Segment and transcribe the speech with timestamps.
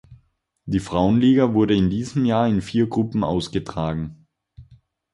[0.65, 4.25] Die Frauenliga wurde in diesem Jahr in vier Gruppen ausgetragen.